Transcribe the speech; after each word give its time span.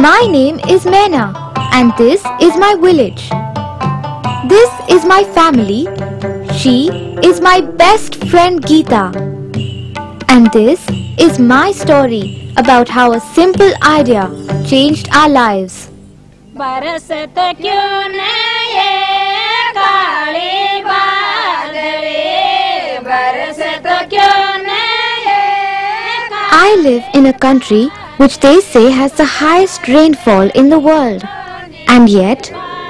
My 0.00 0.26
name 0.32 0.58
is 0.66 0.86
Mena 0.86 1.24
and 1.72 1.92
this 1.98 2.22
is 2.40 2.56
my 2.56 2.74
village. 2.74 3.28
This 4.48 4.70
is 4.88 5.04
my 5.04 5.24
family. 5.34 5.88
She 6.56 6.88
is 7.22 7.42
my 7.42 7.60
best 7.60 8.14
friend 8.30 8.62
Geeta. 8.62 9.04
And 10.30 10.50
this 10.52 10.80
is 11.18 11.38
my 11.38 11.72
story 11.72 12.50
about 12.56 12.88
how 12.88 13.12
a 13.12 13.20
simple 13.20 13.70
idea 13.82 14.24
changed 14.66 15.10
our 15.12 15.28
lives. 15.28 15.90
I 26.62 26.76
live 26.88 27.04
in 27.12 27.26
a 27.26 27.38
country 27.38 27.90
which 28.20 28.38
they 28.40 28.60
say 28.60 28.90
has 28.90 29.12
the 29.14 29.24
highest 29.24 29.88
rainfall 29.88 30.50
in 30.50 30.68
the 30.68 30.78
world. 30.78 31.22
And 31.88 32.06
yet, 32.06 32.48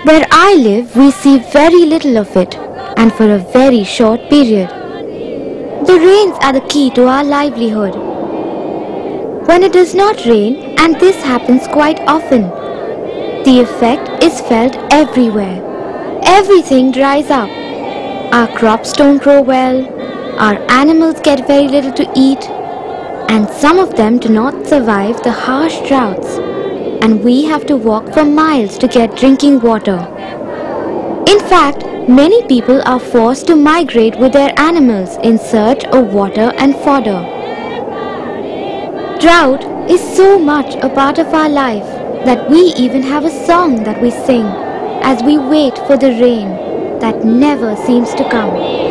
where 0.09 0.27
I 0.33 0.57
live, 0.57 0.97
we 0.97 1.13
see 1.13 1.39
very 1.39 1.85
little 1.93 2.19
of 2.19 2.37
it, 2.37 2.57
and 2.97 3.13
for 3.13 3.31
a 3.31 3.45
very 3.53 3.85
short 3.85 4.29
period. 4.29 4.69
The 5.87 6.01
rains 6.07 6.37
are 6.43 6.53
the 6.53 6.67
key 6.69 6.91
to 6.97 7.07
our 7.07 7.23
livelihood. 7.23 7.95
When 9.47 9.63
it 9.63 9.73
does 9.73 9.95
not 9.95 10.27
rain, 10.27 10.77
and 10.81 10.99
this 10.99 11.23
happens 11.23 11.67
quite 11.69 12.01
often, 12.09 12.43
the 13.45 13.61
effect 13.61 14.25
is 14.25 14.41
felt 14.41 14.77
everywhere. 14.93 15.59
Everything 16.25 16.91
dries 16.91 17.31
up. 17.31 17.49
Our 18.35 18.49
crops 18.59 18.93
don't 18.93 19.23
grow 19.23 19.43
well, 19.43 19.79
our 20.41 20.57
animals 20.71 21.21
get 21.21 21.47
very 21.47 21.69
little 21.69 21.93
to 21.93 22.13
eat, 22.17 22.51
and 23.33 23.49
some 23.49 23.79
of 23.79 23.95
them 23.95 24.19
do 24.19 24.29
not 24.29 24.67
survive 24.67 25.23
the 25.23 25.31
harsh 25.31 25.77
droughts, 25.89 26.39
and 27.03 27.23
we 27.23 27.45
have 27.45 27.65
to 27.65 27.77
walk 27.77 28.13
for 28.13 28.25
miles 28.25 28.77
to 28.77 28.89
get 28.89 29.17
drinking 29.17 29.61
water. 29.61 29.99
In 31.33 31.39
fact, 31.53 31.85
many 32.09 32.45
people 32.49 32.83
are 32.85 32.99
forced 32.99 33.47
to 33.47 33.55
migrate 33.55 34.19
with 34.19 34.33
their 34.33 34.53
animals 34.59 35.17
in 35.19 35.39
search 35.39 35.85
of 35.85 36.13
water 36.13 36.53
and 36.59 36.75
fodder. 36.87 37.21
Drought 39.21 39.65
is 39.89 40.03
so 40.17 40.37
much 40.37 40.75
a 40.83 40.89
part 40.89 41.21
of 41.21 41.33
our 41.33 41.49
life 41.49 41.87
that 42.25 42.51
we 42.51 42.61
even 42.87 43.03
have 43.03 43.25
a 43.25 43.47
song 43.47 43.85
that 43.85 44.03
we 44.03 44.11
sing 44.11 44.47
as 45.13 45.23
we 45.23 45.39
wait 45.39 45.79
for 45.87 45.97
the 45.97 46.11
rain 46.21 46.49
that 46.99 47.25
never 47.25 47.77
seems 47.77 48.13
to 48.15 48.29
come. 48.29 48.90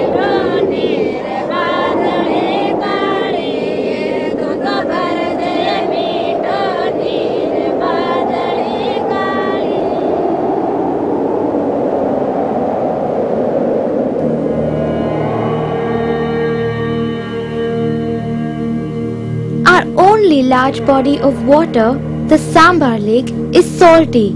Large 20.50 20.83
body 20.83 21.19
of 21.19 21.45
water, 21.45 21.94
the 22.28 22.38
Sambhar 22.39 22.97
Lake, 22.97 23.30
is 23.53 23.69
salty. 23.69 24.30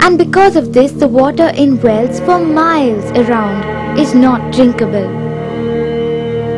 And 0.00 0.18
because 0.18 0.54
of 0.54 0.74
this, 0.74 0.92
the 0.92 1.08
water 1.08 1.46
in 1.46 1.80
wells 1.80 2.20
for 2.20 2.38
miles 2.38 3.06
around 3.12 3.98
is 3.98 4.14
not 4.14 4.52
drinkable. 4.52 5.08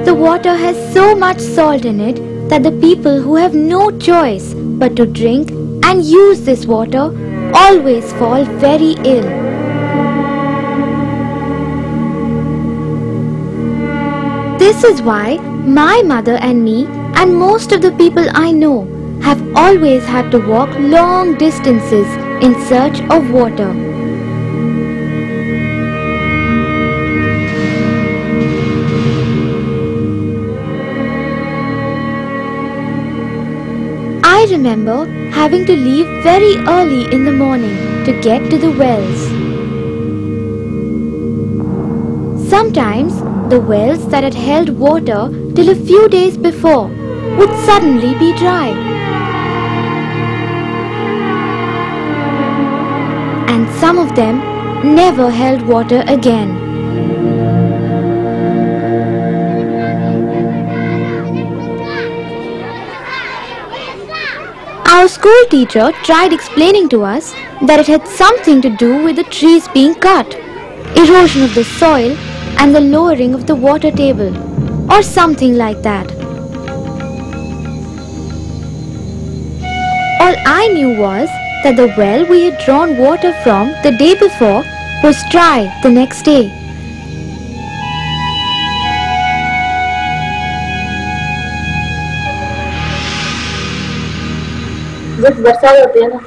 The 0.05 0.13
water 0.13 0.53
has 0.53 0.77
so 0.93 1.15
much 1.15 1.39
salt 1.39 1.85
in 1.85 2.01
it 2.01 2.17
that 2.49 2.65
the 2.65 2.73
people 2.73 3.23
who 3.23 3.37
have 3.37 3.55
no 3.55 3.97
choice 3.99 4.53
but 4.55 4.97
to 4.97 5.07
drink 5.07 5.53
and 5.85 6.05
use 6.05 6.41
this 6.41 6.67
water 6.67 7.05
always 7.55 8.13
fall 8.15 8.45
very 8.67 8.95
ill. 9.05 9.29
This 14.59 14.83
is 14.83 15.03
why 15.03 15.37
my 15.37 16.03
mother 16.03 16.35
and 16.35 16.65
me 16.65 16.89
and 17.21 17.37
most 17.37 17.73
of 17.73 17.81
the 17.83 17.91
people 18.01 18.27
I 18.33 18.53
know 18.53 18.83
have 19.23 19.41
always 19.57 20.05
had 20.05 20.31
to 20.33 20.39
walk 20.49 20.71
long 20.79 21.37
distances 21.37 22.07
in 22.47 22.53
search 22.67 23.01
of 23.15 23.31
water. 23.37 23.71
I 34.23 34.47
remember 34.51 35.07
having 35.39 35.67
to 35.67 35.77
leave 35.77 36.07
very 36.23 36.55
early 36.77 37.13
in 37.13 37.25
the 37.25 37.33
morning 37.33 38.05
to 38.05 38.13
get 38.29 38.49
to 38.51 38.59
the 38.59 38.71
wells. 38.83 39.27
Sometimes 42.49 43.21
the 43.51 43.61
wells 43.61 44.09
that 44.09 44.23
had 44.23 44.35
held 44.35 44.69
water 44.87 45.21
till 45.57 45.71
a 45.71 45.75
few 45.75 46.09
days 46.09 46.39
before 46.39 46.89
would 47.39 47.57
suddenly 47.65 48.15
be 48.19 48.33
dry. 48.37 48.69
And 53.49 53.69
some 53.81 53.99
of 53.99 54.15
them 54.15 54.41
never 54.95 55.31
held 55.31 55.63
water 55.63 56.03
again. 56.07 56.51
Our 64.87 65.07
school 65.07 65.45
teacher 65.49 65.93
tried 66.03 66.33
explaining 66.33 66.89
to 66.89 67.05
us 67.05 67.33
that 67.67 67.79
it 67.79 67.87
had 67.87 68.09
something 68.09 68.61
to 68.63 68.71
do 68.71 69.05
with 69.05 69.17
the 69.17 69.23
trees 69.25 69.69
being 69.69 69.95
cut, 69.95 70.35
erosion 70.97 71.45
of 71.45 71.55
the 71.55 71.63
soil, 71.63 72.17
and 72.59 72.75
the 72.75 72.81
lowering 72.81 73.35
of 73.35 73.47
the 73.47 73.55
water 73.55 73.93
table, 73.93 74.37
or 74.93 75.03
something 75.03 75.57
like 75.57 75.83
that. 75.83 76.18
All 80.28 80.36
I 80.48 80.68
knew 80.70 80.90
was 80.98 81.30
that 81.64 81.76
the 81.76 81.88
well 81.98 82.26
we 82.26 82.44
had 82.44 82.60
drawn 82.60 82.98
water 82.98 83.34
from 83.44 83.72
the 83.84 83.92
day 83.98 84.14
before 84.16 84.64
was 85.04 85.24
dry 85.32 85.58
the 85.84 85.90
next 85.92 86.24
day. 86.24 86.44
जब 95.24 95.42
बरसात 95.44 95.76
होती 95.80 96.02
है 96.02 96.08
ना 96.10 96.18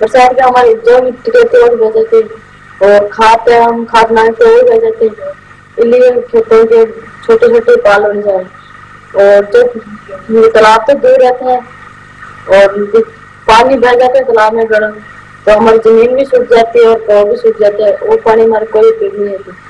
बरसात 0.00 0.34
के 0.34 0.42
हमारे 0.42 0.74
जो 0.86 1.00
मिट्टी 1.04 1.30
रहती 1.36 1.56
है 1.56 1.62
वो 1.62 1.76
भी 1.76 1.82
बह 1.84 1.90
जाती 1.96 2.16
है 2.16 2.88
और 2.88 3.08
खाद 3.12 3.48
है 3.50 3.60
हम 3.62 3.84
खाद 3.92 4.10
बनाए 4.10 4.28
थे 4.40 4.50
वो 4.50 4.60
भी 4.60 4.68
बह 4.70 4.78
जाते 4.84 5.06
हैं 5.06 5.32
इसलिए 5.78 6.10
खेतों 6.30 6.64
के 6.72 6.84
छोटे 7.26 7.48
छोटे 7.54 7.76
पाल 7.86 8.02
बन 8.02 8.20
जाए 8.22 8.44
और 9.24 9.50
जो 9.54 9.62
ये 10.38 10.48
तालाब 10.54 10.84
तो 10.90 10.94
दूर 11.04 11.22
रहते 11.22 11.44
हैं 11.50 11.60
और 12.58 12.76
जो 12.94 13.00
पानी 13.49 13.77
बह 13.77 13.93
जाता 13.99 14.17
है 14.17 14.23
तालाब 14.25 14.53
में 14.55 14.65
गर्म 14.71 14.99
तो 15.45 15.53
हमारी 15.59 15.77
ज़मीन 15.85 16.15
भी 16.15 16.25
सूख 16.25 16.43
जाती 16.49 16.83
है 16.83 16.89
और 16.89 16.99
पौ 17.07 17.23
भी 17.29 17.35
सूख 17.37 17.59
जाते 17.61 17.83
हैं 17.83 18.07
वो 18.07 18.17
पानी 18.25 18.43
हमारे 18.43 18.65
कोई 18.75 18.91
उपयोग 18.91 19.19
नहीं 19.19 19.35
होती 19.35 19.67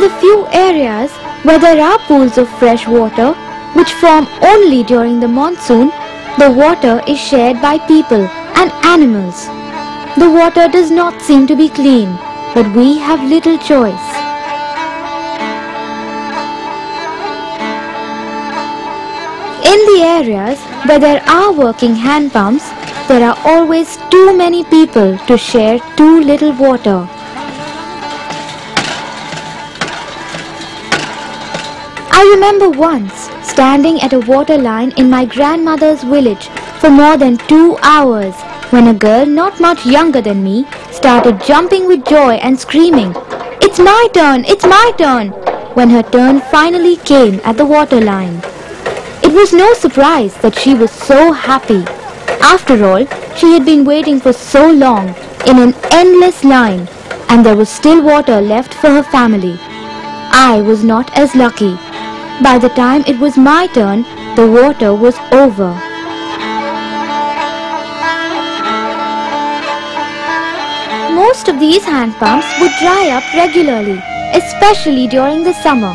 the 0.00 0.10
few 0.20 0.34
areas 0.56 1.14
where 1.42 1.58
there 1.58 1.78
are 1.84 1.98
pools 2.00 2.36
of 2.38 2.50
fresh 2.58 2.82
water, 2.86 3.32
which 3.74 3.92
form 3.94 4.28
only 4.48 4.84
during 4.84 5.18
the 5.18 5.26
monsoon, 5.28 5.88
the 6.38 6.50
water 6.58 7.02
is 7.08 7.18
shared 7.20 7.60
by 7.60 7.76
people 7.88 8.28
and 8.56 8.72
animals. 8.84 9.46
The 10.16 10.30
water 10.30 10.66
does 10.68 10.90
not 10.90 11.20
seem 11.20 11.46
to 11.46 11.56
be 11.56 11.68
clean, 11.68 12.16
but 12.54 12.74
we 12.74 12.98
have 12.98 13.22
little 13.22 13.58
choice. 13.58 14.06
In 19.72 19.80
the 19.90 20.00
areas 20.02 20.58
where 20.86 20.98
there 20.98 21.22
are 21.28 21.52
working 21.52 21.94
hand 21.94 22.32
pumps, 22.32 22.70
there 23.08 23.22
are 23.28 23.36
always 23.44 23.98
too 24.10 24.36
many 24.36 24.64
people 24.64 25.18
to 25.26 25.36
share 25.36 25.78
too 25.96 26.20
little 26.20 26.52
water. 26.52 27.06
I 32.18 32.22
remember 32.34 32.70
once 32.70 33.28
standing 33.42 34.00
at 34.00 34.14
a 34.14 34.20
water 34.20 34.56
line 34.56 34.92
in 34.96 35.10
my 35.10 35.26
grandmother's 35.26 36.02
village 36.02 36.48
for 36.86 36.92
more 36.92 37.16
than 37.16 37.36
two 37.48 37.76
hours 37.82 38.32
when 38.70 38.86
a 38.86 38.94
girl 38.94 39.26
not 39.26 39.58
much 39.58 39.84
younger 39.84 40.20
than 40.20 40.40
me 40.40 40.64
started 40.92 41.42
jumping 41.44 41.88
with 41.88 42.04
joy 42.04 42.34
and 42.34 42.56
screaming, 42.56 43.12
It's 43.60 43.80
my 43.80 44.06
turn! 44.14 44.44
It's 44.44 44.64
my 44.64 44.92
turn! 44.96 45.30
when 45.74 45.90
her 45.90 46.04
turn 46.04 46.40
finally 46.42 46.94
came 46.98 47.40
at 47.42 47.56
the 47.56 47.66
water 47.66 48.00
line. 48.00 48.36
It 49.20 49.32
was 49.32 49.52
no 49.52 49.74
surprise 49.74 50.36
that 50.42 50.56
she 50.56 50.74
was 50.74 50.92
so 50.92 51.32
happy. 51.32 51.82
After 52.40 52.84
all, 52.84 53.04
she 53.34 53.52
had 53.54 53.64
been 53.64 53.84
waiting 53.84 54.20
for 54.20 54.32
so 54.32 54.70
long 54.70 55.08
in 55.44 55.58
an 55.58 55.74
endless 55.90 56.44
line, 56.44 56.86
and 57.28 57.44
there 57.44 57.56
was 57.56 57.68
still 57.68 58.00
water 58.00 58.40
left 58.40 58.72
for 58.72 58.90
her 58.90 59.02
family. 59.02 59.58
I 60.30 60.62
was 60.64 60.84
not 60.84 61.12
as 61.18 61.34
lucky. 61.34 61.74
By 62.44 62.58
the 62.60 62.72
time 62.76 63.02
it 63.08 63.18
was 63.18 63.36
my 63.36 63.66
turn, 63.66 64.02
the 64.36 64.48
water 64.48 64.94
was 64.94 65.18
over. 65.32 65.72
Most 71.26 71.48
of 71.48 71.58
these 71.58 71.84
hand 71.84 72.12
pumps 72.20 72.46
would 72.60 72.70
dry 72.78 73.08
up 73.10 73.24
regularly, 73.34 74.00
especially 74.32 75.08
during 75.08 75.42
the 75.42 75.54
summer. 75.54 75.92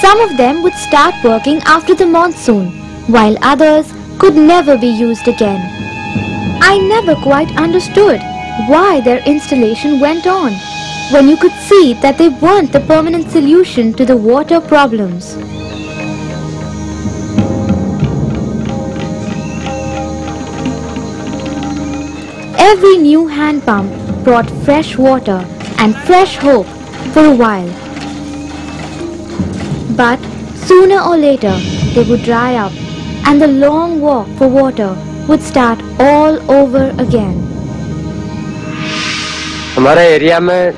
Some 0.00 0.18
of 0.20 0.38
them 0.38 0.62
would 0.62 0.72
start 0.72 1.14
working 1.22 1.58
after 1.66 1.94
the 1.94 2.06
monsoon, 2.06 2.70
while 3.06 3.36
others 3.42 3.92
could 4.18 4.34
never 4.34 4.78
be 4.78 4.86
used 4.86 5.28
again. 5.28 5.60
I 6.62 6.78
never 6.78 7.14
quite 7.16 7.54
understood 7.58 8.18
why 8.70 9.02
their 9.02 9.22
installation 9.26 10.00
went 10.00 10.26
on 10.26 10.52
when 11.12 11.28
you 11.28 11.36
could 11.36 11.58
see 11.68 11.92
that 12.00 12.16
they 12.16 12.30
weren't 12.30 12.72
the 12.72 12.86
permanent 12.92 13.30
solution 13.30 13.92
to 13.92 14.06
the 14.06 14.16
water 14.16 14.58
problems. 14.58 15.36
Every 22.72 22.96
new 22.96 23.26
hand 23.26 23.62
pump 23.62 24.05
brought 24.25 24.49
fresh 24.65 24.97
water 24.97 25.39
and 25.77 25.95
fresh 25.99 26.37
hope 26.37 26.67
for 27.13 27.25
a 27.25 27.35
while. 27.35 27.69
But 29.95 30.19
sooner 30.65 30.99
or 31.01 31.17
later 31.17 31.55
they 31.93 32.03
would 32.09 32.23
dry 32.23 32.55
up 32.55 32.73
and 33.27 33.41
the 33.41 33.47
long 33.47 34.01
walk 34.01 34.27
for 34.37 34.47
water 34.49 34.95
would 35.27 35.41
start 35.43 35.79
all 35.99 36.39
over 36.51 36.83
again. 37.05 37.37
हमारे 39.75 40.05
area 40.13 40.39
में 40.39 40.71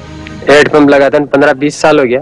head pump 0.50 0.90
लगाते 0.90 1.20
पंद्रह 1.34 1.54
बीस 1.60 1.82
साल 1.82 2.00
हो 2.00 2.06
गया 2.06 2.20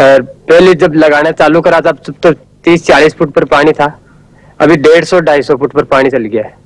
और 0.00 0.22
पहले 0.50 0.74
जब 0.74 0.94
लगाना 0.94 1.30
चालू 1.40 1.60
करा 1.60 1.80
था 1.80 1.92
तब 1.92 2.14
तो 2.22 2.32
तीस 2.64 2.86
चालीस 2.86 3.14
फुट 3.18 3.32
पर 3.34 3.44
पानी 3.52 3.72
था 3.80 3.86
अभी 4.60 4.76
डेढ़ 4.86 5.04
सौ 5.04 5.20
ढाई 5.28 5.42
सौ 5.42 5.56
फुट 5.56 5.72
पर 5.72 5.84
पानी 5.92 6.10
चल 6.10 6.24
गया 6.24 6.44
है 6.44 6.56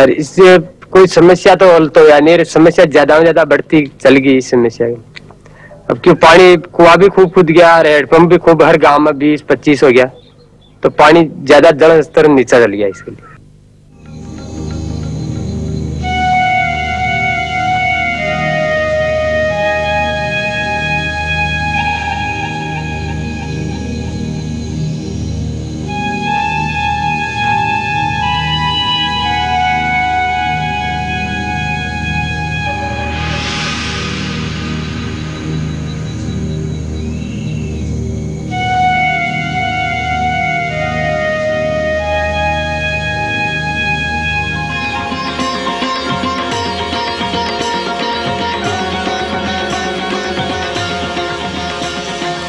और 0.00 0.10
इससे 0.10 0.56
कोई 0.95 1.07
समस्या 1.09 1.53
तो 1.55 1.67
हल 1.73 1.87
तो 1.89 2.07
या 2.07 2.19
नहीं 2.19 2.43
समस्या 2.45 2.83
ज़्यादा 2.87 3.19
ज़्यादा 3.19 3.43
बढ़ती 3.45 3.85
चल 4.01 4.15
गई 4.17 4.35
इस 4.37 4.49
समस्या 4.51 4.87
की। 4.89 5.23
अब 5.89 5.99
क्यों 6.03 6.13
पानी, 6.15 6.55
कुआ 6.57 6.95
भी 6.95 7.07
खूब 7.07 7.31
खुद 7.33 7.49
गया 7.49 7.75
और 7.77 7.87
हेडपम्प 7.87 8.29
भी 8.29 8.37
खूब, 8.37 8.63
हर 8.63 8.77
गाँव 8.79 8.99
में 8.99 9.17
बीस 9.17 9.41
पच्चीस 9.49 9.83
हो 9.83 9.89
गया। 9.89 10.05
तो 10.83 10.89
पानी 10.91 11.23
ज़्यादा 11.43 11.71
जल 11.73 12.01
स्तर 12.01 12.27
नीचा 12.29 12.59
चल 12.59 12.71
गया 12.71 12.87
इसके 12.87 13.11
लिए। 13.11 13.34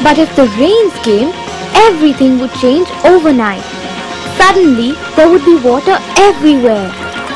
But 0.07 0.19
if 0.19 0.33
the 0.37 0.47
rains 0.57 0.93
came, 1.03 1.31
everything 1.75 2.39
would 2.39 2.53
change 2.53 2.87
overnight. 3.03 3.65
Suddenly, 4.37 4.93
there 5.17 5.29
would 5.29 5.43
be 5.43 5.59
water 5.59 5.97
everywhere. 6.17 6.89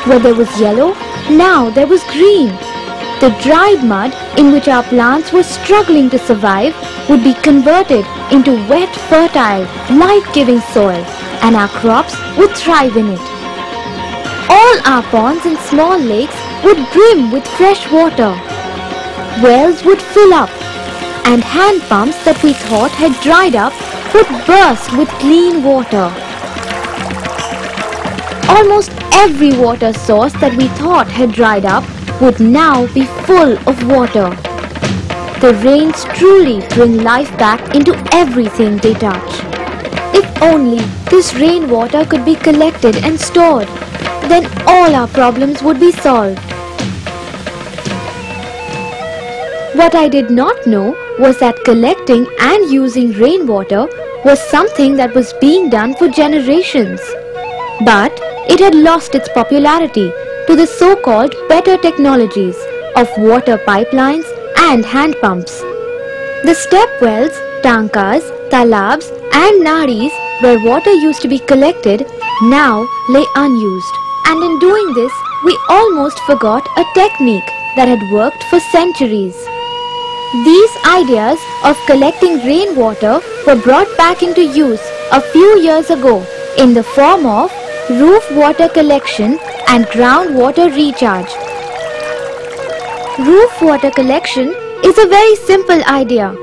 Where 0.06 0.18
there 0.18 0.34
was 0.34 0.58
yellow, 0.58 0.94
now 1.28 1.68
there 1.68 1.86
was 1.86 2.02
green. 2.04 2.48
The 3.20 3.36
dried 3.42 3.84
mud 3.84 4.14
in 4.38 4.52
which 4.52 4.68
our 4.68 4.82
plants 4.84 5.34
were 5.34 5.42
struggling 5.42 6.08
to 6.10 6.18
survive 6.18 6.74
would 7.10 7.22
be 7.22 7.34
converted 7.34 8.06
into 8.32 8.54
wet, 8.70 8.96
fertile, 9.10 9.68
life-giving 9.94 10.62
soil 10.72 11.04
and 11.44 11.54
our 11.54 11.68
crops 11.68 12.16
would 12.38 12.56
thrive 12.56 12.96
in 12.96 13.08
it. 13.10 13.20
All 14.48 14.76
our 14.86 15.02
ponds 15.10 15.44
and 15.44 15.58
small 15.58 15.98
lakes 15.98 16.40
would 16.64 16.80
brim 16.94 17.30
with 17.30 17.46
fresh 17.58 17.84
water. 17.92 18.32
Wells 19.44 19.84
would 19.84 20.00
fill 20.00 20.32
up 20.32 20.50
and 21.26 21.44
hand 21.44 21.82
pumps 21.82 22.11
that 22.24 22.42
we 22.42 22.52
thought 22.52 22.90
had 22.90 23.12
dried 23.22 23.56
up 23.56 23.72
would 24.14 24.28
burst 24.46 24.96
with 24.96 25.08
clean 25.20 25.62
water. 25.62 26.10
Almost 28.48 28.92
every 29.12 29.56
water 29.56 29.92
source 29.92 30.32
that 30.34 30.54
we 30.56 30.68
thought 30.80 31.08
had 31.08 31.32
dried 31.32 31.64
up 31.64 31.84
would 32.20 32.38
now 32.38 32.86
be 32.92 33.04
full 33.26 33.56
of 33.68 33.86
water. 33.86 34.28
The 35.40 35.58
rains 35.64 36.04
truly 36.14 36.60
bring 36.68 37.02
life 37.02 37.36
back 37.38 37.74
into 37.74 37.94
everything 38.12 38.76
they 38.76 38.94
touch. 38.94 39.32
If 40.14 40.42
only 40.42 40.78
this 41.10 41.34
rainwater 41.34 42.04
could 42.04 42.24
be 42.24 42.36
collected 42.36 42.96
and 43.04 43.18
stored, 43.18 43.68
then 44.28 44.46
all 44.66 44.94
our 44.94 45.08
problems 45.08 45.62
would 45.62 45.80
be 45.80 45.90
solved. 45.90 46.51
What 49.74 49.94
I 49.94 50.06
did 50.06 50.30
not 50.30 50.66
know 50.66 50.94
was 51.18 51.38
that 51.38 51.64
collecting 51.64 52.26
and 52.38 52.70
using 52.70 53.12
rainwater 53.12 53.86
was 54.22 54.38
something 54.50 54.96
that 54.96 55.14
was 55.14 55.32
being 55.40 55.70
done 55.70 55.94
for 55.94 56.08
generations. 56.08 57.00
But 57.82 58.12
it 58.50 58.60
had 58.60 58.74
lost 58.74 59.14
its 59.14 59.30
popularity 59.30 60.12
to 60.46 60.56
the 60.56 60.66
so-called 60.66 61.34
better 61.48 61.78
technologies 61.78 62.58
of 62.96 63.08
water 63.16 63.56
pipelines 63.56 64.26
and 64.58 64.84
hand 64.84 65.16
pumps. 65.22 65.58
The 66.44 66.54
step 66.54 66.90
wells, 67.00 67.32
tankas, 67.62 68.28
talabs 68.50 69.08
and 69.32 69.66
nadis 69.66 70.12
where 70.42 70.60
water 70.68 70.92
used 70.92 71.22
to 71.22 71.28
be 71.28 71.38
collected 71.38 72.06
now 72.42 72.86
lay 73.08 73.24
unused. 73.36 73.94
And 74.26 74.42
in 74.42 74.58
doing 74.58 74.92
this, 74.92 75.12
we 75.46 75.58
almost 75.70 76.18
forgot 76.26 76.68
a 76.76 76.84
technique 76.94 77.50
that 77.76 77.88
had 77.88 78.12
worked 78.12 78.44
for 78.50 78.60
centuries. 78.60 79.34
These 80.32 80.70
ideas 80.86 81.38
of 81.62 81.76
collecting 81.84 82.38
rainwater 82.38 83.20
were 83.46 83.54
brought 83.54 83.94
back 83.98 84.22
into 84.22 84.42
use 84.42 84.80
a 85.12 85.20
few 85.20 85.60
years 85.60 85.90
ago 85.90 86.26
in 86.56 86.72
the 86.72 86.82
form 86.82 87.26
of 87.26 87.52
roof 87.90 88.24
water 88.32 88.70
collection 88.70 89.38
and 89.68 89.84
groundwater 89.88 90.74
recharge. 90.74 91.30
Roof 93.18 93.60
water 93.60 93.90
collection 93.90 94.54
is 94.82 94.96
a 94.96 95.06
very 95.06 95.36
simple 95.36 95.84
idea. 95.84 96.34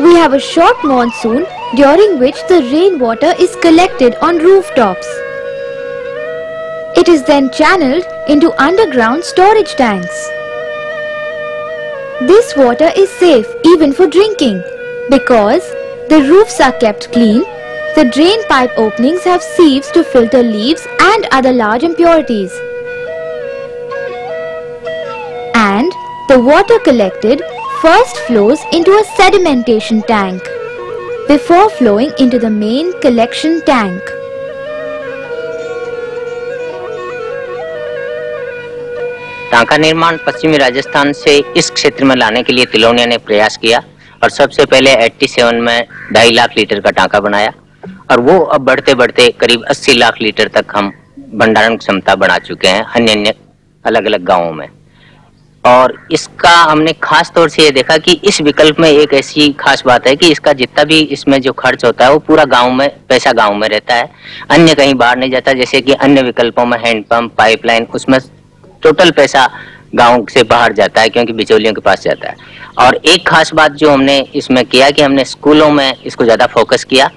We 0.00 0.16
have 0.16 0.32
a 0.32 0.40
short 0.40 0.82
monsoon 0.82 1.46
during 1.76 2.18
which 2.18 2.44
the 2.48 2.62
rainwater 2.72 3.32
is 3.38 3.54
collected 3.62 4.16
on 4.16 4.38
rooftops. 4.38 5.06
It 6.96 7.08
is 7.08 7.22
then 7.22 7.52
channeled 7.52 8.04
into 8.26 8.60
underground 8.60 9.22
storage 9.22 9.76
tanks. 9.76 10.41
This 12.26 12.54
water 12.56 12.88
is 12.96 13.10
safe 13.10 13.48
even 13.64 13.92
for 13.92 14.06
drinking 14.06 14.62
because 15.10 15.68
the 16.08 16.24
roofs 16.28 16.60
are 16.60 16.70
kept 16.70 17.10
clean, 17.10 17.40
the 17.96 18.08
drain 18.14 18.46
pipe 18.46 18.70
openings 18.76 19.24
have 19.24 19.42
sieves 19.42 19.90
to 19.90 20.04
filter 20.04 20.40
leaves 20.40 20.86
and 21.00 21.26
other 21.32 21.52
large 21.52 21.82
impurities. 21.82 22.52
And 25.56 25.90
the 26.28 26.40
water 26.40 26.78
collected 26.84 27.42
first 27.80 28.16
flows 28.28 28.60
into 28.72 28.92
a 28.92 29.04
sedimentation 29.18 30.06
tank 30.06 30.42
before 31.26 31.70
flowing 31.70 32.12
into 32.20 32.38
the 32.38 32.50
main 32.50 32.92
collection 33.00 33.62
tank. 33.62 34.00
टांका 39.52 39.76
निर्माण 39.76 40.16
पश्चिमी 40.26 40.56
राजस्थान 40.58 41.12
से 41.12 41.36
इस 41.56 41.70
क्षेत्र 41.70 42.04
में 42.04 42.14
लाने 42.16 42.42
के 42.42 42.52
लिए 42.52 42.64
तिलोनिया 42.64 43.06
ने 43.06 43.16
प्रयास 43.18 43.56
किया 43.56 43.82
और 44.22 44.30
सबसे 44.30 44.64
पहले 44.64 44.94
87 44.98 45.60
में 45.60 45.86
ढाई 46.14 46.30
लाख 46.30 46.56
लीटर 46.58 46.80
का 46.80 46.90
टांका 46.90 47.20
बनाया। 47.20 47.52
और 48.10 48.20
वो 48.20 48.38
अब 48.38 48.64
बढ़ते 48.64 48.94
बढ़ते 48.94 49.28
करीब 49.40 49.64
80 49.70 49.96
लाख 49.96 50.20
लीटर 50.22 50.48
तक 50.54 50.72
हम 50.76 50.90
भंडारण 51.34 51.76
क्षमता 51.76 52.14
बढ़ा 52.16 52.38
चुके 52.38 52.68
हैं 52.68 52.82
अन्य 52.84 53.12
अन्य 53.12 53.34
अलग 53.84 54.04
अलग 54.04 54.24
गाँवों 54.24 54.52
में। 54.52 54.68
और 55.64 55.98
इसका 56.12 56.56
हमने 56.62 56.92
खास 57.02 57.32
तौर 57.34 57.48
से 57.48 57.62
ये 57.62 57.70
देखा 57.70 57.96
कि 57.98 58.20
इस 58.24 58.40
विकल्प 58.40 58.80
में 58.80 58.90
एक 58.90 59.14
ऐसी 59.14 59.52
खास 59.60 59.82
बात 59.86 60.06
है 60.06 60.16
कि 60.16 60.30
इसका 60.32 60.52
जितना 60.54 60.84
भी 60.84 61.00
इसमें 61.12 61.40
जो 61.40 61.52
खर्च 61.54 61.84
होता 61.84 62.04
है 62.04 62.12
वो 62.12 62.18
पूरा 62.20 62.44
गाँव 62.46 62.70
में, 62.70 62.88
पैसा 63.08 63.32
गाँव 63.32 63.54
में 63.54 63.68
रहता 63.68 63.94
है। 63.94 64.10
अन्य 64.50 64.74
कहीं 64.74 64.94
बाहर 64.94 65.18
नहीं 65.18 65.30
जाता, 65.30 65.52
जैसे 65.52 65.80
कि 65.80 65.92
अन्य 65.94 66.22
विकल्पों 66.22 66.66
में 66.66 66.78
हैंडपंप 66.78 67.34
पाइपलाइन, 67.34 67.86
उसमें 67.94 68.18
टोटल 68.82 69.10
पैसा 69.12 69.48
गाँव 69.94 70.26
से 70.30 70.42
बाहर 70.44 70.72
जाता 70.72 71.00
है, 71.00 71.08
क्योंकि 71.08 71.32
बिचौलियों 71.32 71.72
के 71.74 71.80
पास 71.80 72.02
जाता 72.02 72.28
है। 72.28 72.36
और 72.80 72.94
एक 72.96 73.26
खास 73.28 73.52
बात 73.54 73.72
जो 73.74 73.90
हमने 73.90 74.18
इसमें 74.36 74.64
किया 74.66 74.90
कि 74.90 75.02
हमने 75.02 75.24
स्कूलों 75.26 75.70
में 75.70 75.94
इसको 75.96 76.24
ज़्यादा 76.24 76.46
फोकस 76.48 76.84
किया 76.84 77.10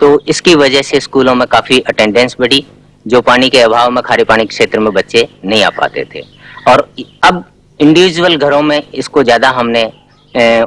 तो 0.00 0.18
इसकी 0.28 0.54
वजह 0.56 0.82
से 0.82 1.00
स्कूलों 1.00 1.34
में 1.34 1.46
काफ़ी 1.48 1.78
अटेंडेंस 1.80 2.36
बढ़ी, 2.40 2.64
जो 3.06 3.20
पानी 3.22 3.48
के 3.50 3.60
अभाव 3.60 3.90
में, 3.90 4.02
खारे 4.02 4.24
पानी 4.24 4.42
के 4.42 4.48
क्षेत्र 4.48 4.80
में 4.80 4.92
बच्चे 4.92 5.28
नहीं 5.44 5.62
आ 5.64 5.70
पाते 5.72 6.04
थे। 6.14 6.22
और 6.68 6.88
अब 7.24 7.44
इंडिविजुअल 7.80 8.36
घरों 8.36 8.60
में 8.62 8.82
इसको 8.84 9.22
ज़्यादा 9.22 9.50
हमने 9.50 9.84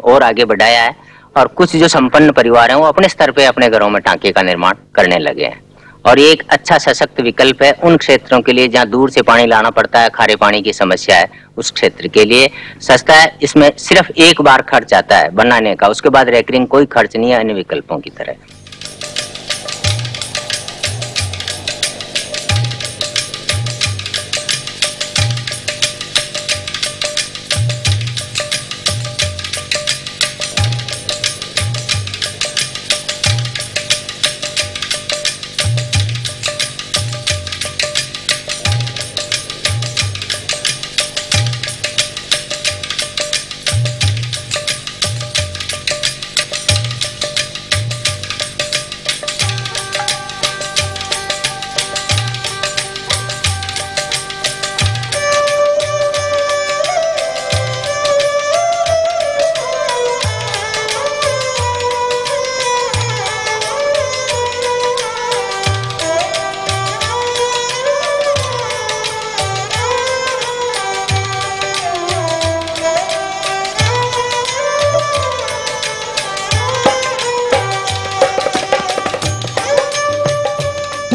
और 0.04 0.24
आगे 0.24 0.46
बढ़ाया 0.46 0.82
है, 0.84 0.96
और 1.36 1.48
कुछ 1.50 1.76
जो 1.76 1.88
संपन्न 1.88 2.32
परिवार 2.32 2.72
हैं, 2.72 2.78
वो 2.78 2.86
अपने 2.86 3.10
स्तर 3.10 3.32
पे 3.32 3.46
अपने 3.46 3.70
घरों 3.70 3.90
में 3.90 4.02
टांके 4.02 4.32
का 4.32 4.42
निर्माण 4.42 4.76
करने 4.96 5.20
लगे 5.20 5.46
हैं। 5.46 5.62
और 6.06 6.20
ये 6.20 6.32
एक 6.32 6.44
अच्छा 6.50 6.78
सशक्त 6.78 7.20
विकल्प 7.22 7.64
है 7.64 7.72
उन 7.84 7.98
क्षेत्रों 7.98 8.40
के 8.42 8.54
लिए 8.54 8.68
जहाँ 8.68 8.86
दूर 8.90 9.10
से 9.10 9.22
पानी 9.22 9.46
लाना 9.46 9.70
पड़ता 9.70 10.00
है, 10.00 10.10
खारे 10.10 10.36
पानी 10.36 10.62
की 10.62 10.74
समस्या 10.74 11.18
है, 11.18 11.28
उस 11.58 11.72
क्षेत्र 11.72 12.08
के 12.08 12.26
लिए। 12.26 12.50
सस्ता 12.82 13.14
है, 13.14 13.38
इसमें 13.42 13.72
सिर्फ़ 13.78 14.12
एक 14.20 14.42
बार 14.42 14.62
खर्च 14.70 14.94
आता 14.94 15.18
है 15.18 15.30
बनाने 15.32 15.76
का, 15.76 15.88
उसके 15.88 16.10
बाद 16.10 16.30
रेकरिंग 16.30 16.68
कोई 16.68 16.86
खर्च 16.88 17.16
नहीं 17.16 17.32
है 17.32 17.40
अन्य 17.40 17.54
विकल्पों 17.54 18.00
की 18.00 18.10
तरह। 18.10 18.36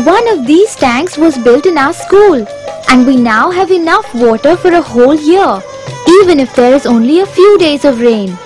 One 0.04 0.28
of 0.28 0.46
these 0.46 0.76
tanks 0.76 1.16
was 1.16 1.38
built 1.38 1.64
in 1.64 1.78
our 1.78 1.94
school, 1.94 2.46
and 2.90 3.06
we 3.06 3.16
now 3.16 3.50
have 3.50 3.70
enough 3.70 4.14
water 4.14 4.54
for 4.54 4.70
a 4.70 4.82
whole 4.82 5.14
year, 5.14 5.62
even 6.20 6.40
if 6.40 6.54
there 6.54 6.74
is 6.74 6.84
only 6.84 7.20
a 7.20 7.26
few 7.26 7.56
days 7.56 7.86
of 7.86 8.02
rain. 8.02 8.36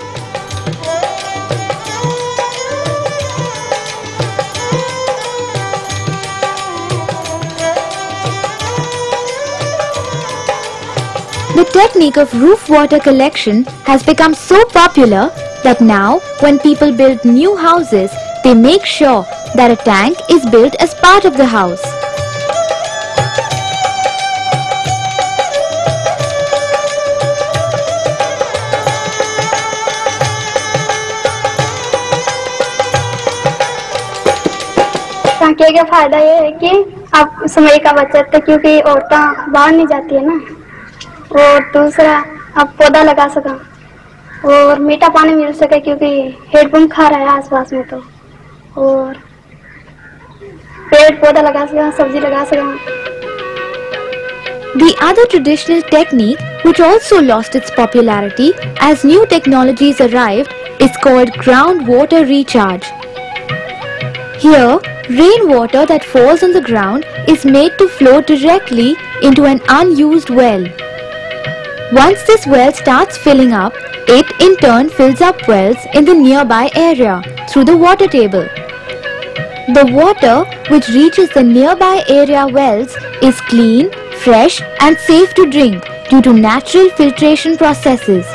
The 11.57 11.69
technique 11.73 12.15
of 12.15 12.33
roof 12.41 12.69
water 12.69 12.99
collection 12.99 13.65
has 13.83 14.01
become 14.01 14.33
so 14.33 14.63
popular 14.69 15.29
that 15.65 15.81
now, 15.81 16.19
when 16.39 16.57
people 16.57 16.95
build 16.95 17.25
new 17.25 17.57
houses, 17.57 18.11
they 18.45 18.53
make 18.53 18.85
sure 18.85 19.25
that 19.59 19.71
a 19.71 19.75
tank 19.83 20.17
is 20.29 20.45
built 20.51 20.75
as 20.79 20.93
part 20.95 21.25
of 21.25 21.35
the 21.35 21.45
house. 21.53 21.81
टांके 35.39 35.69
का 35.75 35.83
फ़ायदा 35.83 36.17
ये 36.19 36.35
है 36.35 36.51
कि 36.63 36.71
आप 37.15 37.43
समय 37.49 37.77
का 37.83 37.91
बचत 37.93 38.31
है 38.33 38.39
क्योंकि 38.39 38.79
औरतें 38.79 39.51
बाहर 39.51 39.71
नहीं 39.71 39.87
जाती 39.87 40.15
है 40.15 40.25
ना 40.25 40.39
और 41.41 41.71
दूसरा, 41.73 42.17
आप 42.57 42.75
पौधा 42.79 43.03
लगा 43.03 43.27
सका, 43.37 43.59
और 44.51 44.79
मीठा 44.79 45.09
पानी 45.15 45.33
मिल 45.33 45.53
सके, 45.53 45.79
क्योंकि 45.79 46.11
हेडपम्प 46.55 46.91
खा 46.91 47.07
रहा 47.07 47.19
है 47.19 47.37
आसपास 47.37 47.73
में 47.73 47.83
तो 47.89 48.03
और 48.83 49.27
पेड़ 50.90 51.14
पौधा 51.20 51.40
लगा 51.48 51.64
सका 51.66 51.90
सब्जी 52.02 52.20
लगा 52.20 52.44
सका 52.52 53.02
The 54.76 54.92
other 55.06 55.24
traditional 55.32 55.82
technique, 55.82 56.40
which 56.64 56.80
also 56.80 57.22
lost 57.22 57.54
its 57.54 57.70
popularity 57.70 58.46
as 58.86 59.04
new 59.04 59.24
technologies 59.26 60.00
arrived, 60.00 60.52
is 60.80 60.96
called 61.04 61.30
groundwater 61.44 62.22
recharge. 62.28 62.88
Here, 64.44 64.80
rainwater 65.08 65.84
that 65.86 66.04
falls 66.04 66.42
on 66.42 66.52
the 66.52 66.60
ground 66.60 67.06
is 67.28 67.44
made 67.44 67.78
to 67.78 67.88
flow 67.88 68.20
directly 68.20 68.96
into 69.22 69.44
an 69.44 69.62
unused 69.68 70.30
well. 70.30 70.66
Once 71.92 72.26
this 72.26 72.44
well 72.46 72.72
starts 72.72 73.16
filling 73.16 73.52
up, 73.52 73.72
it 74.08 74.26
in 74.40 74.56
turn 74.56 74.88
fills 74.88 75.20
up 75.20 75.46
wells 75.46 75.76
in 75.94 76.04
the 76.04 76.14
nearby 76.14 76.68
area 76.74 77.22
through 77.48 77.64
the 77.64 77.76
water 77.76 78.08
table. 78.08 78.46
The 79.75 79.85
water 79.93 80.45
which 80.69 80.87
reaches 80.89 81.29
the 81.31 81.43
nearby 81.43 82.03
area 82.09 82.47
wells 82.47 82.95
is 83.21 83.39
clean, 83.41 83.91
fresh 84.23 84.61
and 84.81 84.97
safe 84.97 85.33
to 85.35 85.45
drink 85.45 85.83
due 86.09 86.21
to 86.27 86.33
natural 86.33 86.89
filtration 86.99 87.57
processes. 87.57 88.25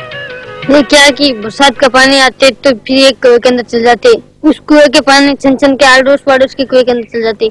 ये 0.70 0.82
क्या 0.92 1.08
कि 1.18 1.32
बरसात 1.40 1.78
का 1.78 1.88
पानी 1.96 2.20
आते 2.20 2.50
तो 2.64 2.72
फिर 2.86 3.06
एक 3.06 3.20
कुएँ 3.22 3.38
के 3.38 3.48
अंदर 3.48 3.62
चल 3.72 3.82
जाते। 3.84 4.12
उस 4.48 4.58
कुएँ 4.68 4.86
के 4.94 5.00
पानी 5.08 5.34
छन 5.34 5.56
छन 5.56 5.76
के 5.76 5.86
आड़ोस 5.86 6.20
पड़ोस 6.26 6.54
के 6.54 6.64
कुएँ 6.64 6.84
के 6.84 6.92
अंदर 6.92 7.08
चल 7.12 7.22
जाते। 7.22 7.50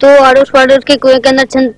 तो 0.00 0.16
आड़ोस 0.24 0.50
पड़ोस 0.54 0.84
के 0.86 0.96
कुएँ 0.96 1.18
के 1.18 1.28
अंदर 1.28 1.44
छन 1.54 1.72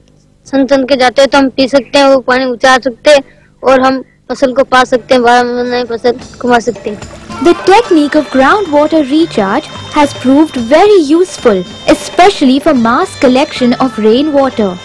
छन 0.46 0.66
छन 0.66 0.84
के 0.86 0.96
जाते 0.96 1.22
हैं 1.22 1.30
तो 1.30 1.38
हम 1.38 1.48
पी 1.56 1.68
सकते 1.68 1.98
हैं 1.98 2.06
वो 2.08 2.18
पानी 2.28 2.44
उचार 2.50 2.80
सकते 2.82 3.10
हैं 3.10 3.22
और 3.62 3.80
हम 3.86 4.02
फ़सल 4.30 4.52
को 4.54 4.64
पा 4.64 4.84
सकते 4.92 5.14
हैं 5.14 5.22
बारह 5.22 5.52
महीने 5.52 5.84
फ़सल 5.96 6.18
कमा 6.40 6.58
सकते 6.68 6.90
हैं। 6.90 7.24
The 7.44 7.52
technique 7.66 8.14
of 8.14 8.26
groundwater 8.28 9.08
recharge 9.08 9.66
has 9.92 10.14
proved 10.14 10.56
very 10.56 11.00
useful, 11.02 11.62
especially 11.86 12.58
for 12.58 12.72
mass 12.72 13.18
collection 13.20 13.74
of 13.74 13.98
rainwater. 13.98 14.76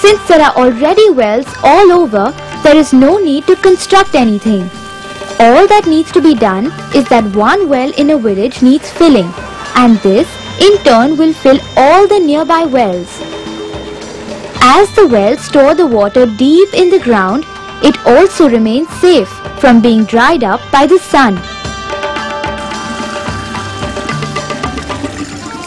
Since 0.00 0.28
there 0.28 0.42
are 0.42 0.54
already 0.54 1.10
wells 1.10 1.46
all 1.62 1.90
over, 1.90 2.30
there 2.62 2.76
is 2.76 2.92
no 2.92 3.18
need 3.18 3.46
to 3.46 3.56
construct 3.56 4.14
anything. 4.14 4.62
All 5.40 5.66
that 5.66 5.86
needs 5.86 6.12
to 6.12 6.20
be 6.20 6.34
done 6.34 6.66
is 6.94 7.08
that 7.08 7.34
one 7.34 7.68
well 7.68 7.90
in 7.96 8.10
a 8.10 8.18
village 8.18 8.62
needs 8.62 8.90
filling, 8.90 9.32
and 9.74 9.96
this 9.98 10.28
in 10.60 10.76
turn 10.84 11.16
will 11.16 11.32
fill 11.32 11.58
all 11.76 12.06
the 12.06 12.20
nearby 12.20 12.64
wells. 12.64 13.18
As 14.60 14.94
the 14.94 15.08
wells 15.08 15.40
store 15.40 15.74
the 15.74 15.86
water 15.86 16.26
deep 16.26 16.74
in 16.74 16.90
the 16.90 17.00
ground, 17.00 17.44
it 17.82 17.98
also 18.06 18.48
remains 18.48 18.88
safe 19.00 19.28
from 19.58 19.80
being 19.80 20.04
dried 20.04 20.44
up 20.44 20.60
by 20.70 20.86
the 20.86 20.98
sun. 20.98 21.40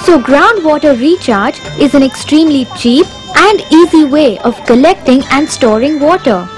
So 0.04 0.18
groundwater 0.20 0.99
recharge 1.00 1.59
is 1.78 1.94
an 1.94 2.02
extremely 2.02 2.66
cheap 2.76 3.06
and 3.37 3.61
easy 3.70 4.04
way 4.04 4.38
of 4.38 4.64
collecting 4.66 5.23
and 5.30 5.49
storing 5.49 6.00
water. 6.00 6.49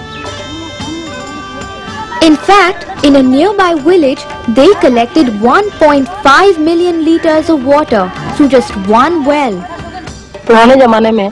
In 2.22 2.36
fact, 2.36 3.04
in 3.04 3.16
a 3.16 3.22
nearby 3.22 3.74
village, 3.74 4.22
they 4.48 4.72
collected 4.80 5.26
1.5 5.26 6.58
million 6.58 7.04
liters 7.04 7.50
of 7.50 7.64
water 7.64 8.10
through 8.36 8.48
just 8.48 8.76
one 8.88 9.24
well. 9.24 9.60
पुराने 10.46 10.76
जमाने 10.76 11.10
में 11.12 11.30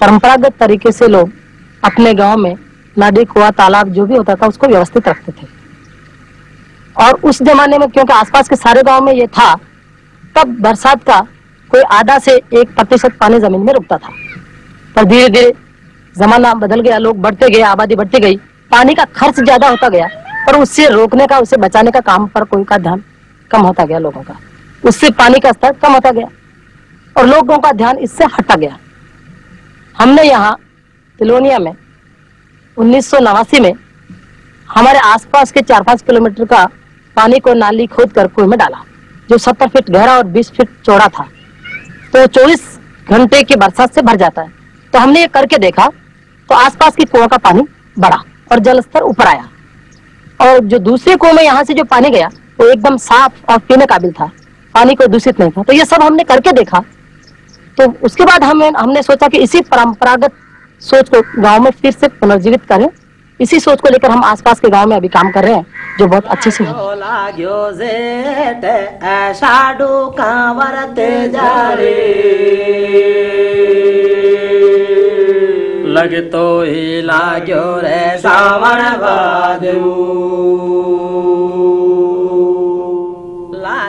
परंपरागत 0.00 0.56
तरीके 0.60 0.92
से 0.92 1.08
लोग 1.08 1.32
अपने 1.84 2.12
गांव 2.14 2.36
में 2.38 2.54
नदी 2.98 3.24
कुआ 3.32 3.50
तालाब 3.60 3.88
जो 3.92 4.06
भी 4.06 4.16
होता 4.16 4.34
था 4.34 4.46
उसको 4.46 4.66
व्यवस्थित 4.66 5.08
रखते 5.08 5.32
थे 5.32 5.46
और 7.04 7.20
उस 7.30 7.42
जमाने 7.42 7.78
में 7.78 7.88
क्योंकि 7.88 8.12
आसपास 8.12 8.48
के 8.48 8.56
सारे 8.56 8.82
गांव 8.82 9.04
में 9.04 9.12
ये 9.12 9.26
था 9.38 9.54
तब 10.36 10.56
बरसात 10.62 11.02
का 11.04 11.20
कोई 11.71 11.81
आधा 11.91 12.17
से 12.19 12.35
एक 12.53 12.73
प्रतिशत 12.75 13.17
पानी 13.19 13.39
ज़मीन 13.39 13.61
में 13.61 13.73
रुकता 13.73 13.97
था। 13.97 14.09
पर 14.95 15.03
धीरे 15.05 15.27
धीरे 15.29 15.53
जमाना 16.15 16.53
बदल 16.55 16.81
गया, 16.81 16.97
लोग 16.97 17.21
बढ़ते 17.21 17.49
गए, 17.49 17.61
आबादी 17.63 17.95
बढ़ती 17.95 18.19
गई। 18.19 18.35
पानी 18.71 18.93
का 18.95 19.03
खर्च 19.15 19.39
ज़्यादा 19.39 19.69
होता 19.69 19.89
गया, 19.89 20.07
पर 20.47 20.55
उससे 20.57 20.87
रोकने 20.89 21.27
का, 21.27 21.39
उसे 21.39 21.57
बचाने 21.57 21.91
का 21.91 21.99
काम 22.01 22.27
पर 22.27 22.43
कोई 22.45 22.63
का 22.63 22.77
ध्यान 22.79 23.03
कम 23.51 23.61
होता 23.61 23.85
गया 23.85 23.99
लोगों 23.99 24.21
का। 24.21 24.37
उससे 24.83 25.09
पानी 25.13 25.39
का 25.39 25.51
स्तर 25.51 25.71
कम 25.73 25.93
होता 25.93 26.11
गया 26.11 26.27
और 27.15 27.25
लोगों 27.27 27.57
का 27.57 27.71
ध्यान 27.73 27.97
इससे 27.99 28.25
हटा 28.29 28.55
गया। 28.55 28.77
हमने 29.95 30.23
यहाँ, 30.23 30.57
तिलोनिया 31.19 31.59
में, 31.59 31.73
उन्नीस 32.77 33.09
सौ 33.09 33.19
नवासी 33.21 33.59
में 33.59 33.73
हमारे 34.67 34.99
आसपास 35.01 35.51
के 35.51 35.61
चार 35.61 35.83
पाँच 35.83 36.01
किलोमीटर 36.01 36.45
का 36.45 36.65
पानी 37.17 37.39
को 37.39 37.53
नाली 37.55 37.85
खोद 37.87 38.11
कर 38.13 38.27
कुएँ 38.27 38.47
में 38.47 38.57
डाला, 38.59 38.83
जो 39.29 39.37
सत्तर 39.39 39.67
फीट 39.67 39.89
गहरा 39.89 40.17
और 40.17 40.23
बीस 40.25 40.51
फीट 40.51 40.69
चौड़ा 40.85 41.07
था। 41.09 41.27
तो 42.13 42.25
चौबीस 42.27 42.61
घंटे 43.09 43.41
की 43.43 43.55
बरसात 43.55 43.93
से 43.95 44.01
भर 44.01 44.15
जाता 44.15 44.41
है। 44.41 44.49
तो 44.93 44.99
हमने 44.99 45.19
ये 45.21 45.27
करके 45.27 45.57
देखा 45.57 45.87
तो 46.49 46.55
आसपास 46.55 46.95
की 46.95 47.05
कुआँ 47.05 47.27
का 47.27 47.37
पानी 47.37 47.61
बढ़ा 47.99 48.17
और 48.51 48.59
जल 48.59 48.79
स्तर 48.81 49.01
ऊपर 49.01 49.27
आया। 49.27 49.47
और 50.39 50.59
जो 50.59 50.79
दूसरे 50.79 51.15
कुएँ 51.15 51.33
में 51.33 51.43
यहाँ 51.43 51.63
से 51.63 51.73
जो 51.73 51.83
पानी 51.83 52.09
गया, 52.09 52.27
वो 52.59 52.67
एकदम 52.67 52.97
साफ़ 52.97 53.51
और 53.51 53.57
पीने 53.59 53.85
काबिल 53.85 54.11
था। 54.11 54.29
पानी 54.75 54.95
को 54.95 55.07
दूषित 55.07 55.39
नहीं 55.39 55.51
था। 55.51 55.63
तो 55.63 55.73
ये 55.73 55.85
सब 55.85 56.01
हमने 56.01 56.23
करके 56.23 56.51
देखा। 56.51 56.79
तो 57.77 57.91
उसके 58.03 58.25
बाद 58.25 58.43
हमें, 58.43 58.71
हमने 58.71 59.01
सोचा 59.03 59.27
कि 59.27 59.37
इसी 59.37 59.61
परंपरागत 59.61 60.33
सोच 60.81 61.09
को 61.09 61.21
गाँव 61.41 61.63
में 61.63 61.71
फिर 61.71 61.91
से 61.91 62.07
पुनर्जीवित 62.09 62.65
करें। 62.65 62.87
इसी 63.41 63.59
सोच 63.59 63.81
को 63.81 63.89
लेकर 63.89 64.11
हम 64.11 64.23
आसपास 64.23 64.59
के 64.59 64.69
गाँव 64.69 64.89
में 64.89 64.95
अभी 64.95 65.07
काम 65.07 65.31
कर 65.31 65.43
रहे 65.43 65.53
हैं 65.53 65.65
जो 65.99 66.07
बहुत 66.07 66.25
अच्छे 66.25 66.51
से 66.51 66.63
हो 66.63 66.95
कांवर 70.19 70.83
ते 70.95 71.09
ही 76.71 77.01
लाग्यो 77.01 77.63
रे 77.83 78.17
सावन 78.17 78.79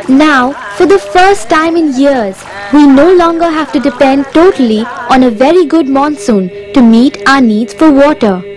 Now, 0.08 0.52
for 0.76 0.86
the 0.86 0.98
first 0.98 1.48
time 1.48 1.76
in 1.76 1.92
years, 1.98 2.42
we 2.72 2.86
no 2.86 3.04
longer 3.12 3.48
have 3.48 3.72
to 3.72 3.80
depend 3.80 4.26
totally 4.34 4.84
on 5.10 5.22
a 5.22 5.30
very 5.30 5.64
good 5.64 5.88
monsoon 5.88 6.50
to 6.74 6.82
meet 6.82 7.22
our 7.26 7.40
needs 7.40 7.72
for 7.72 7.90
water. 7.90 8.51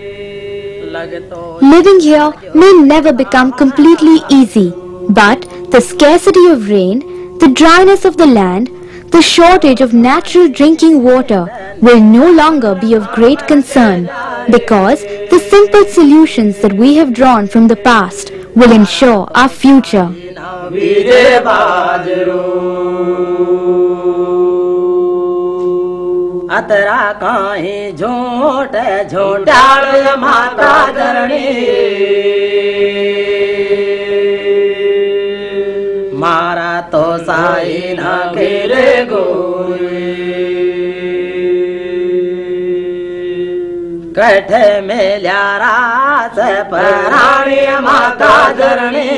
Living 0.86 2.00
here 2.00 2.32
may 2.54 2.72
never 2.72 3.12
become 3.12 3.52
completely 3.52 4.18
easy, 4.30 4.72
but 5.08 5.42
the 5.70 5.80
scarcity 5.80 6.46
of 6.46 6.68
rain, 6.68 7.38
the 7.38 7.48
dryness 7.48 8.04
of 8.04 8.16
the 8.16 8.26
land, 8.26 8.70
the 9.10 9.22
shortage 9.22 9.80
of 9.80 9.92
natural 9.94 10.48
drinking 10.48 11.02
water 11.02 11.42
will 11.80 12.00
no 12.00 12.30
longer 12.30 12.74
be 12.74 12.94
of 12.94 13.08
great 13.12 13.46
concern 13.46 14.08
because 14.50 15.02
the 15.30 15.40
simple 15.50 15.84
solutions 15.86 16.60
that 16.60 16.72
we 16.72 16.96
have 16.96 17.12
drawn 17.12 17.46
from 17.48 17.66
the 17.68 17.76
past 17.76 18.30
will 18.54 18.72
ensure 18.72 19.28
our 19.34 19.48
future. 19.48 20.08
अतरा 26.56 27.00
काहे 27.12 27.92
झोट 27.92 28.76
झोटाड़ 29.10 30.16
माता 30.18 30.70
धरणी। 30.92 31.48
मारा 36.20 36.80
तो 36.92 37.02
साई 37.18 37.94
ना 37.98 38.16
गोरी। 39.10 40.04
कठ 44.18 44.50
में 44.84 45.20
ल्यारा 45.22 45.76
से 46.36 46.52
पराणी 46.70 47.66
माता 47.80 48.34
धरणी। 48.52 49.10